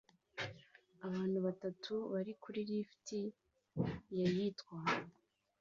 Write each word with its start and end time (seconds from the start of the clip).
Abantu 1.05 1.37
batatu 1.45 1.93
bari 2.13 2.33
kuri 2.43 2.59
lift 2.69 3.07
yayitwa 4.19 4.77